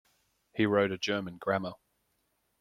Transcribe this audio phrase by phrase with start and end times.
[0.55, 1.73] He wrote a German grammar.